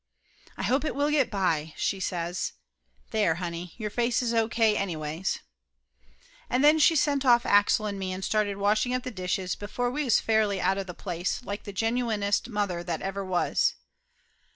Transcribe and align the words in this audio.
"I 0.57 0.63
hope 0.63 0.83
it 0.83 0.95
will 0.95 1.11
get 1.11 1.29
by," 1.29 1.75
she 1.77 1.99
says. 1.99 2.53
"There, 3.11 3.35
honey, 3.35 3.75
your 3.77 3.91
face 3.91 4.23
is 4.23 4.33
O. 4.33 4.49
K. 4.49 4.75
anyways!" 4.75 5.37
And 6.49 6.63
then 6.63 6.79
she 6.79 6.95
sent 6.95 7.23
off 7.23 7.45
Axel 7.45 7.85
and 7.85 7.99
me 7.99 8.11
and 8.11 8.25
started 8.25 8.57
washing 8.57 8.95
up 8.95 9.03
the 9.03 9.11
dishes 9.11 9.53
before 9.53 9.91
we 9.91 10.03
was 10.03 10.19
fairly 10.19 10.59
out 10.59 10.79
of 10.79 10.87
the 10.87 10.95
place 10.95 11.43
like 11.45 11.65
the 11.65 11.71
genuinest 11.71 12.49
mother 12.49 12.83
that 12.83 13.03
ever 13.03 13.23
was. 13.23 13.75